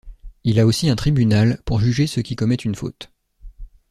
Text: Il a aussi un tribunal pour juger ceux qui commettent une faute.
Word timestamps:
Il 0.43 0.59
a 0.59 0.65
aussi 0.65 0.89
un 0.89 0.95
tribunal 0.95 1.61
pour 1.63 1.79
juger 1.79 2.07
ceux 2.07 2.23
qui 2.23 2.35
commettent 2.35 2.65
une 2.65 2.73
faute. 2.73 3.11